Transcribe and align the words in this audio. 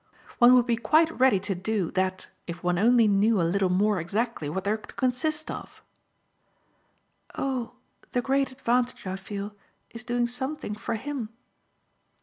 "One 0.39 0.55
would 0.55 0.65
be 0.65 0.77
quite 0.77 1.11
ready 1.19 1.39
to 1.41 1.53
do 1.53 1.91
that 1.91 2.27
if 2.47 2.63
one 2.63 2.79
only 2.79 3.07
knew 3.07 3.39
a 3.39 3.43
little 3.45 3.69
more 3.69 3.99
exactly 3.99 4.49
what 4.49 4.63
they're 4.63 4.75
to 4.77 4.95
consist 4.95 5.51
of." 5.51 5.83
"Oh 7.35 7.75
the 8.11 8.19
great 8.23 8.49
advantage, 8.51 9.05
I 9.05 9.15
feel, 9.15 9.53
is 9.91 10.01
doing 10.01 10.27
something 10.27 10.73
for 10.73 10.95
HIM." 10.95 11.29